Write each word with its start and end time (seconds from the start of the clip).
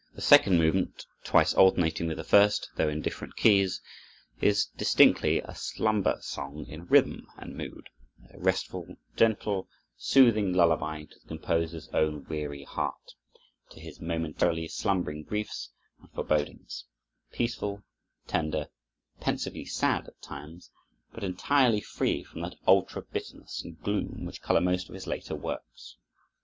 The 0.15 0.21
second 0.21 0.57
movement, 0.57 1.05
twice 1.23 1.53
alternating 1.53 2.07
with 2.07 2.17
the 2.17 2.23
first, 2.23 2.71
though 2.75 2.89
in 2.89 3.03
different 3.03 3.35
keys, 3.35 3.81
is 4.41 4.65
distinctly 4.75 5.41
a 5.41 5.53
slumber 5.53 6.17
song 6.21 6.65
in 6.67 6.87
rhythm 6.87 7.27
and 7.37 7.55
mood, 7.55 7.87
a 8.33 8.39
restful, 8.39 8.95
gentle, 9.15 9.69
soothing 9.97 10.53
lullaby 10.53 11.03
to 11.03 11.19
the 11.19 11.27
composer's 11.27 11.87
own 11.89 12.23
weary 12.23 12.63
heart, 12.63 13.13
to 13.69 13.79
his 13.79 14.01
momentarily 14.01 14.67
slumbering 14.67 15.21
griefs, 15.21 15.69
and 15.99 16.09
forebodings; 16.11 16.85
peaceful, 17.31 17.83
tender, 18.25 18.69
pensively 19.19 19.65
sad 19.65 20.07
at 20.07 20.19
times, 20.19 20.71
but 21.13 21.23
entirely 21.23 21.79
free 21.79 22.23
from 22.23 22.41
that 22.41 22.55
ultra 22.67 23.03
bitterness 23.03 23.61
and 23.63 23.79
gloom 23.83 24.25
which 24.25 24.41
color 24.41 24.61
most 24.61 24.89
of 24.89 24.95
his 24.95 25.05
later 25.05 25.35
works. 25.35 25.97